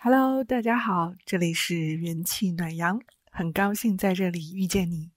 [0.00, 3.00] Hello，大家好，这里是元气暖阳，
[3.32, 5.10] 很高兴在这里遇见你。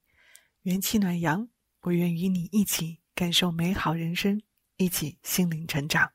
[0.64, 1.50] 元气暖阳，
[1.84, 4.42] 我愿与你一起感受美好人生，
[4.78, 6.12] 一起心灵成长。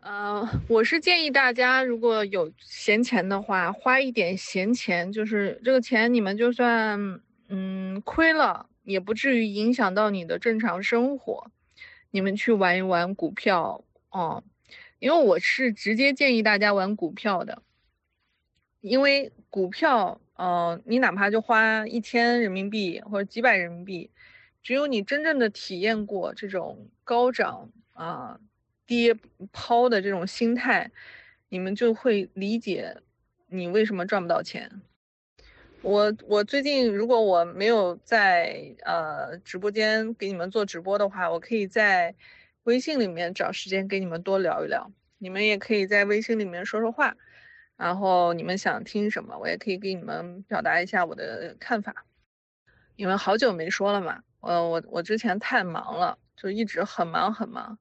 [0.00, 11.48] 呃，我是建议大家，如果有闲钱的话，花一点闲钱，就是这个钱你们就算嗯亏了，也不至于影响到你的正常生活。
[12.10, 14.42] 你们去玩一玩股票哦。
[15.04, 17.62] 因为我是直接建议大家玩股票的，
[18.80, 24.10] 因为股票，呃，你哪怕就花一千人民币或者几百人民币，
[24.62, 28.40] 只有你真正的体验过这种高涨啊、
[28.86, 29.14] 跌
[29.52, 30.90] 抛的这种心态，
[31.50, 32.96] 你们就会理解
[33.48, 34.80] 你为什么赚不到钱。
[35.82, 42.14] 我我最近如果我没有在呃直播间给你们做直播的话，我可以在。
[42.64, 47.16] 微信里面找时间给你们多聊一聊，你们也可以在微信里面说说话，
[47.76, 52.04] 然后你们想听什么，我也可以给你们表达一下我的看法。
[52.96, 57.78] 因为好久没说了嘛，呃，我我之前太忙了，就一直很忙很忙，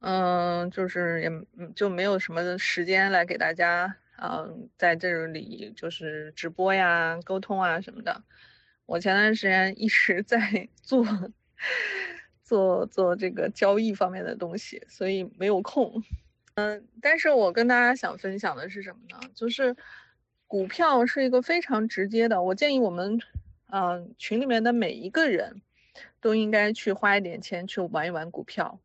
[0.00, 1.30] 嗯，就是也
[1.74, 8.22] 就没有什么时间来给大家，嗯，在这里就是直播呀、沟通啊什么的。
[8.84, 11.06] 我前段时间一直在 做。
[12.52, 16.02] 做做这个交易方面的东西，所以没有空。
[16.52, 19.18] 嗯，但是我跟大家想分享的是什么呢？
[19.34, 19.74] 就是
[20.46, 23.18] 股票是一个非常直接的，我建议我们，
[23.70, 25.62] 嗯，群里面的每一个人
[26.20, 28.78] 都应该去花一点钱去玩一玩股票。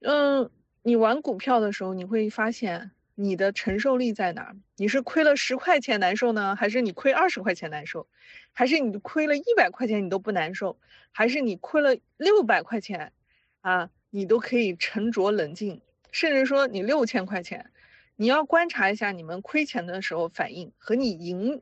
[0.00, 0.50] 嗯，
[0.82, 2.90] 你玩股票的时候，你会发现。
[3.20, 4.56] 你的承受力在哪儿？
[4.76, 8.06] 你是亏了十块钱难受呢，还是你亏二十块钱难受？
[8.52, 10.78] 还是你亏了一百块钱你都不难受？
[11.10, 13.12] 还是你亏了六百块钱，
[13.60, 15.82] 啊，你都可以沉着冷静？
[16.12, 17.72] 甚至说你六千块钱，
[18.14, 21.60] 你要观察一下你们亏钱的时候反应和你赢，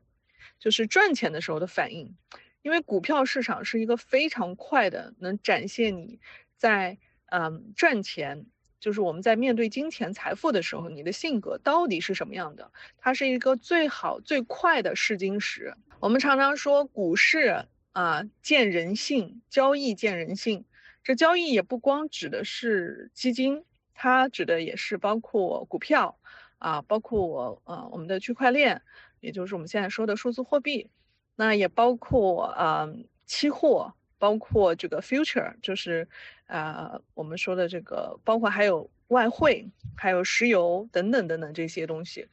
[0.59, 2.15] 就是赚钱的时候的反应，
[2.61, 6.19] 因为股票市场是一个非常快的，能展现你
[6.55, 6.99] 在
[7.31, 8.45] 嗯赚钱。
[8.79, 12.71] 就是我们在面对金钱财富的时候，你的性格到底是什么样的？
[12.97, 15.75] 它是一个最好最快的试金石。
[15.99, 20.65] 我们常常说股市啊见人性，交易见人性。
[21.03, 26.19] 这交易也不光指的是基金，它指的也是包括股票
[26.59, 28.83] 啊，包括我呃我们的区块链，
[29.19, 30.91] 也就是我们现在说的数字货币，
[31.35, 32.87] 那也包括啊
[33.25, 33.95] 期货。
[34.17, 36.07] 包括这个 future，就是
[36.45, 42.27] 啊，我们说的这个，包括还有外汇，还有石油等等等等这些东西。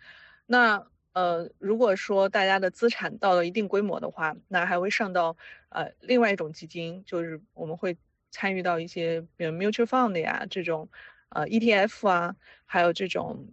[0.47, 5.37] 那呃，如果说大家的资产到了一定规模的话，那还会上到
[5.69, 7.97] 呃另外一种基金，就是我们会
[8.31, 10.89] 参与到一些比如 mutual fund 呀这种
[11.29, 13.49] 呃 ETF 啊，还有这种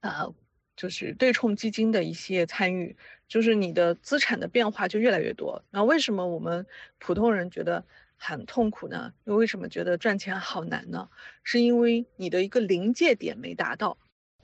[0.00, 0.28] 啊。
[0.76, 2.96] 就是对冲基金的一些参与，
[3.30, 5.62] 就是你的资产的变化就越来越多。
[5.70, 6.66] 那为什么我们
[6.98, 7.84] 普通人觉得
[8.16, 9.12] 很痛苦呢？
[9.24, 11.08] 又为什么觉得赚钱好难呢？
[11.44, 13.96] 是因为你的一个临界点没达到。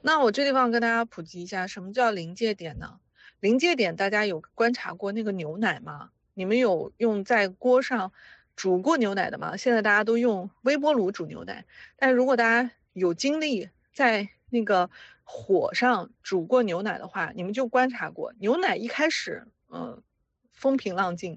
[0.03, 3.01] 那我这地方跟大家普及一下，什么叫临界点呢？
[3.41, 6.11] 临界点大家有观察过那个牛奶吗？
[6.35, 8.13] 你们有用在锅上
[8.55, 9.57] 煮过牛奶的吗？
[9.57, 11.65] 现在大家都用微波炉煮牛奶，
[11.97, 14.89] 但如果大家有精力在那个。
[15.29, 20.01] 火上煮过牛奶的话，你们就观察过，牛奶一开始，嗯，
[20.53, 21.37] 风平浪静，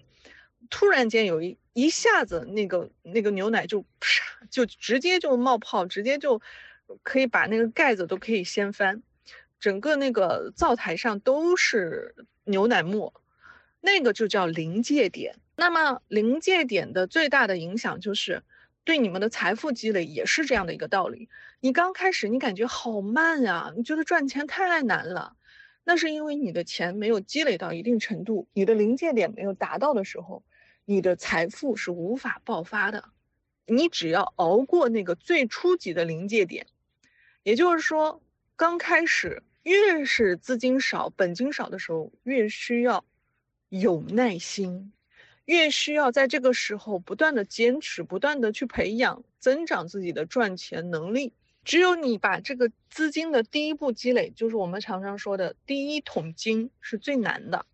[0.70, 6.40] 突然间有一一下子，那个那个牛奶就啪，就直接就冒泡，直接就
[7.02, 9.02] 可以把那个盖子都可以掀翻，
[9.60, 12.14] 整个那个灶台上都是
[12.44, 13.12] 牛奶沫，
[13.82, 15.40] 那个就叫临界点。
[15.56, 18.44] 那么临界点的最大的影响就是。
[18.90, 21.30] 对你们的财富积累也是这样的一个道理。
[21.60, 25.36] 你刚开始你感觉好慢啊，你觉得赚钱太难了，
[25.84, 30.42] 那是因为你的钱没有积累到一定程度，你的临界点没有达到的时候，
[30.86, 33.10] 你的财富是无法爆发的。
[33.68, 36.66] 你只要熬过那个最初级的临界点，
[37.44, 38.24] 也就是说，
[38.56, 43.06] 刚开始越是资金少、本金少的时候，越需要
[43.70, 44.92] 有耐心。
[45.50, 51.34] 越需要在这个时候不断的坚持，不断的去培养、增长自己的赚钱能力。
[51.66, 57.66] 只有你把这个资金的第一步积累，就是我们常常说的第一桶金是最难的。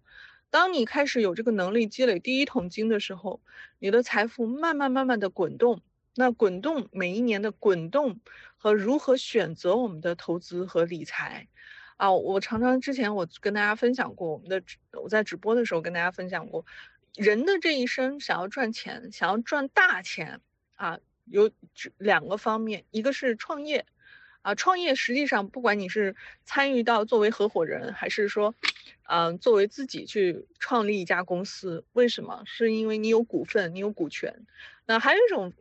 [0.50, 3.42] 当你开始有这个能力积累第一桶金的时候，
[3.78, 5.82] 你的财富慢慢慢慢的滚动。
[6.16, 8.22] 那滚动每一年的滚动
[8.56, 11.50] 和如何选择我们的投资和理财
[11.98, 14.64] 啊，我常常之前我跟大家分享过，我们的
[14.94, 16.66] 我在直播的时候跟大家分享过。
[17.16, 20.42] 人的这一生想要赚钱，想要赚大钱
[20.76, 21.50] 啊，有
[21.98, 23.86] 两个方面，一个是创业，
[24.42, 28.54] 啊，创业实际上不管你是参与到作为合伙人，还是说，
[29.08, 32.44] 嗯，作为自己去创立一家公司，为什么？
[32.46, 34.46] 是因为你有股份，你有股权。
[34.86, 35.54] 那还有一种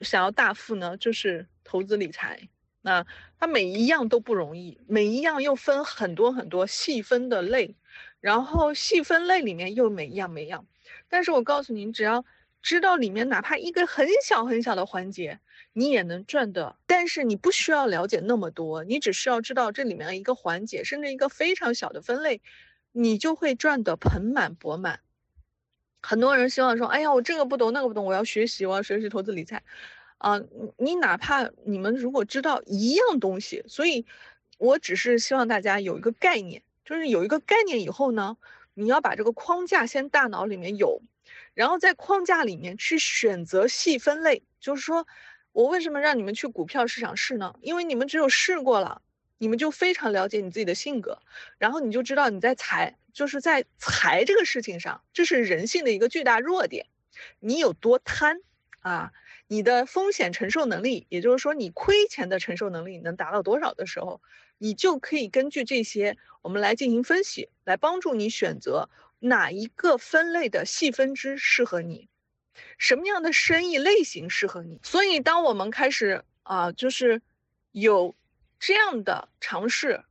[0.00, 2.48] 想要大富呢，就是投资理财。
[2.82, 3.06] 那
[3.40, 7.74] 它每一样都不容易，每一样又分很多很多细分的类，
[8.20, 10.66] 然后细分类里面又每一样每一样。
[11.08, 12.24] 但是我告诉你，只要
[12.62, 15.40] 知道里面哪怕一个很小很小的环节。
[15.76, 22.40] 你也能赚的，但是你不需要了解那么多，你只需要知道这里面的一个环节，甚至一个非常小的分类，
[22.92, 25.00] 你就会赚得盆满钵满。
[26.00, 29.64] 很多人希望说，哎呀，我这个不懂，那个不懂，我要学习，我要学习投资理财，
[30.18, 30.40] 啊，
[30.76, 34.06] 你哪怕你们如果知道一样东西，所以，
[34.58, 38.36] 我只是希望大家有一个概念，就是有一个概念以后呢，
[38.74, 41.00] 你要把这个框架先大脑里面有，
[41.54, 45.06] 然后在框架里面去选择细分类，就是说。
[45.54, 47.54] 我为什么让你们去股票市场试呢？
[47.60, 49.02] 因为你们只有试过了，
[49.38, 51.20] 你们就非常了解你自己的性格，
[51.58, 56.86] 然后你就知道你在财，就是在财这个事情上，这是人性的一个巨大弱点，
[57.38, 58.40] 你有多贪
[58.80, 59.12] 啊？
[59.46, 64.20] 你的风险承受能力，也就是说你亏钱的承受能力能达到多少的时候，
[64.64, 68.88] 你就可以根据这些，我们来进行分析，来帮助你选择
[69.18, 72.08] 哪一个分类的细分支适合你。
[72.78, 74.80] 什么样的生意类型适合你？
[74.82, 77.20] 所以，当我们开始啊，就是
[77.72, 78.16] 有
[78.58, 80.02] 这样的尝试，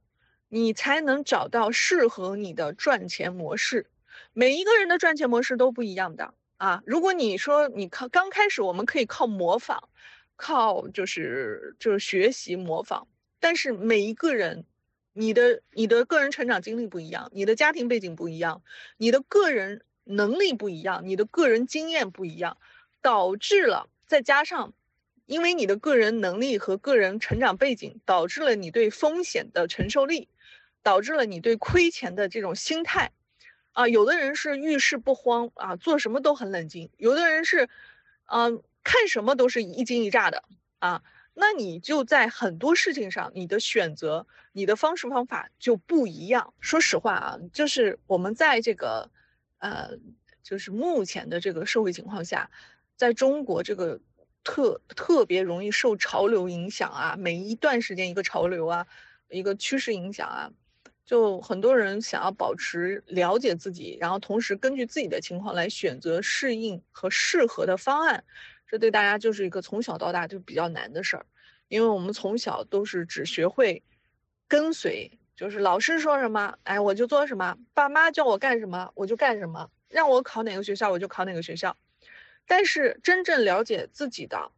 [0.49, 3.89] 你才能找到适合你的赚钱模式。
[4.33, 6.83] 每一个人的赚钱模式都不一样的啊。
[6.85, 9.89] 如果你说你靠刚开始，我们可以靠模仿，
[10.35, 13.07] 靠就是就是学习模仿。
[13.43, 14.63] 但是每一个人，
[15.11, 18.63] 你的你的个人成长经历不一样，你的家庭背景不一样，
[18.97, 19.83] 你的个人。
[20.05, 22.57] 能力不一样，你的个人经验不一样，
[23.01, 24.73] 导致了再加上，
[25.25, 30.27] 因为你的个人能力和个人成长背景，导致了你对风险的承受力，
[30.83, 33.13] 导致了你对亏钱的这种心态，
[33.71, 37.69] 啊，有的人是遇事不慌啊，做什么都很冷静；有的人是，
[38.25, 40.43] 嗯，看什么都是一惊一乍的
[40.79, 41.01] 啊。
[41.33, 46.53] 那你就在很多事情上，你的选择、你的方式方法就不一样。
[46.59, 49.09] 说实话啊，就是我们在这个。
[49.59, 49.91] 呃，
[50.43, 52.51] 就是目前的这个社会情况下，
[52.97, 54.01] 在中国这个
[54.43, 58.85] 特特别容易受潮流影响啊，每一段时间一个潮流啊，
[59.29, 60.51] 一个趋势影响啊，
[61.05, 68.25] 就很多人想要保持了解自己，然后同时根据自己的情况来选择适应和适合的方案，
[68.73, 71.27] 这对大家就是一个从小到大就比较难的事儿，
[71.67, 73.83] 因为我们从小都是只学会
[74.47, 75.19] 跟随。
[75.35, 81.77] 就是老师说什么，哎，我就做什么；爸妈叫我干什么，我就干什么；让我考哪个学校，我就考哪个学校。
[82.47, 84.51] 但是真正了解自己的，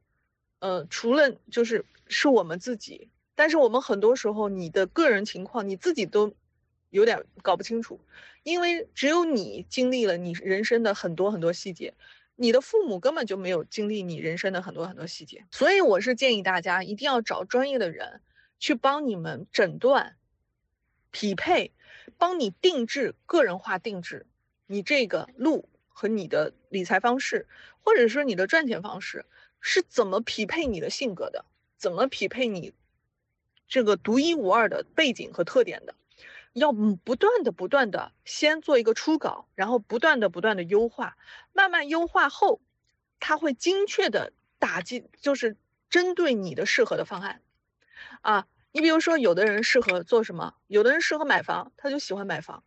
[0.60, 6.34] 呃，除了就是是我们自己，但是我们很多时候你的个人情况你自己都
[6.90, 8.00] 有点搞不清楚，
[8.44, 11.94] 因为只有你经历了你人生的很多很多细节，
[12.36, 15.46] 你的父母根本就没有经历你人生的很多很多细节。
[15.52, 18.22] 所以我是建议大家一定要找专业的人
[18.60, 20.18] 去帮你们诊断。
[21.12, 21.72] 匹配，
[22.18, 24.26] 帮你定制个人化定制，
[24.68, 27.48] 你这个路和你的理财方式，
[27.80, 29.26] 或者说你的赚钱方式
[29.62, 31.46] 是怎么匹配你的性格的，
[31.78, 32.74] 怎么匹配你
[33.66, 35.96] 这个独一无二的背景和特点的，
[36.56, 41.18] 要不断的不断的先做一个初稿，然后不断的不断的优化，
[41.52, 42.62] 慢慢优化后，
[43.20, 45.58] 它会精确的打击，就是
[45.90, 47.42] 针对你的适合的方案，
[48.22, 48.48] 啊。
[48.72, 50.54] 你比如说，有的人适合做什么？
[50.68, 52.62] 有的人适合买房，他就喜欢买房，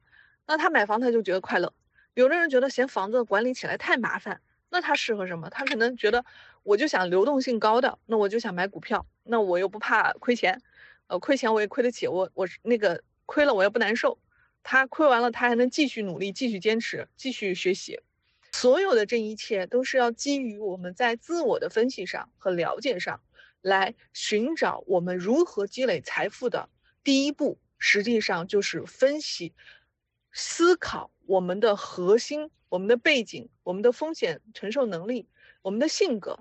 [0.46, 1.74] 那他买房他就觉得快乐。
[2.14, 4.40] 有的人觉得嫌房子管理起来太麻烦，
[4.70, 5.50] 那他适合什么？
[5.50, 6.24] 他可能觉得
[6.62, 10.62] 我就想流动性高的，那我就想买股票，那我又不怕亏钱，
[11.08, 14.18] 呃，亏钱我也亏得起，我我那个亏了我也不难受。
[14.62, 18.00] 他亏完了，他还能继续努力，继续坚持，继续学习。
[18.52, 23.20] 所有的这一切都是要基于我们在自我的分析上和了解上。
[23.60, 26.68] 来寻找我们如何积累财富的
[27.02, 29.52] 第一步，实际上就是分析、
[30.32, 35.26] 思考我们的核心、我们的背景、我们的风险承受能力、
[35.60, 36.38] 我们的性格。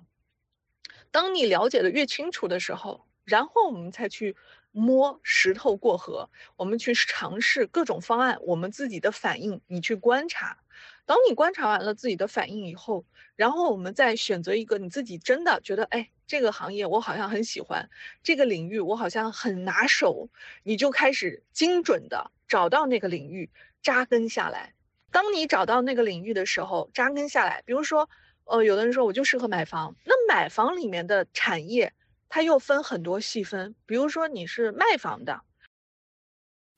[1.10, 4.36] 当你了解的越清楚的时候，然后我们才去
[4.72, 10.58] 摸石头过河，我们去尝试各种方案，我们自己的反应，你去观察。
[11.06, 13.06] 当你观察完了自己的反应以后，
[13.36, 16.10] 然后我们再选择一个你自己真的觉得，哎。
[16.30, 17.90] 这个行业我好像很喜欢，
[18.22, 20.28] 这个领域我好像很拿手，
[20.64, 23.50] 你就开始精准的找到那个领域
[23.82, 24.74] 扎根下来。
[25.10, 28.10] 当你找到那个领域的时候，扎根下来，比如说，
[28.44, 31.94] 呃，有的人说我就适合买房，那买房里面的产业
[32.30, 35.42] 它又分很多细分，比如说你是卖房的。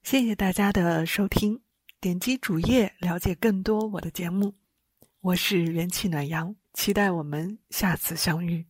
[0.04, 1.62] 谢谢大家的收听，
[2.00, 4.56] 点击主页了解更多我的节目。
[5.20, 8.69] 我是元气暖阳，期待我们下次相遇。